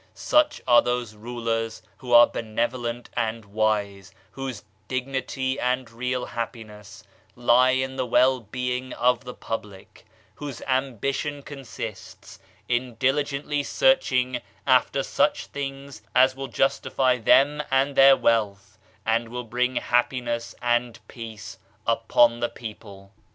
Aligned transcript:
Such 0.15 0.63
are 0.67 0.81
those 0.81 1.13
rulers 1.13 1.83
who 1.99 2.11
are 2.11 2.25
benevolent 2.25 3.11
and 3.15 3.45
wise, 3.45 4.11
whose 4.31 4.63
dignity 4.87 5.59
and 5.59 5.91
real 5.91 6.25
happiness 6.25 7.03
lie 7.35 7.69
in 7.69 7.97
the 7.97 8.05
well 8.07 8.39
being 8.39 8.93
of 8.93 9.25
the 9.25 9.35
public, 9.35 10.07
whose 10.33 10.59
ambition 10.65 11.43
consists 11.43 12.39
in 12.67 12.95
diligently 12.95 13.61
searching 13.61 14.41
after 14.65 15.03
such 15.03 15.45
things 15.45 16.01
as 16.15 16.35
will 16.35 16.47
justify 16.47 17.19
them 17.19 17.61
and 17.69 17.95
their 17.95 18.17
wealth, 18.17 18.79
and 19.05 19.29
will 19.29 19.43
bring 19.43 19.75
happiness 19.75 20.55
and 20.63 20.97
peace 21.07 21.59
upon 21.85 22.39
the 22.39 22.49
people. 22.49 23.11